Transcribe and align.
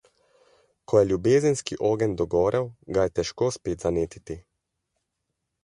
Ko 0.91 0.97
je 0.99 1.03
ljubezenski 1.09 1.77
ogenj 1.91 2.15
dogorel, 2.23 2.67
ga 2.97 3.07
je 3.09 3.13
težko 3.21 3.53
spet 3.59 3.87
zanetiti. 3.89 4.41